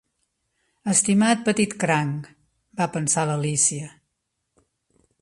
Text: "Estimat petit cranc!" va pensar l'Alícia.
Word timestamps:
"Estimat 0.93 1.43
petit 1.51 1.77
cranc!" 1.85 2.31
va 2.83 2.91
pensar 2.99 3.29
l'Alícia. 3.33 3.95